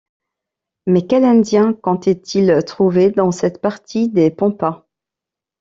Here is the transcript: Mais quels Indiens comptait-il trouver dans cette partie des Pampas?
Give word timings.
Mais 0.87 1.05
quels 1.05 1.25
Indiens 1.25 1.73
comptait-il 1.73 2.63
trouver 2.65 3.11
dans 3.11 3.29
cette 3.31 3.61
partie 3.61 4.09
des 4.09 4.31
Pampas? 4.31 4.87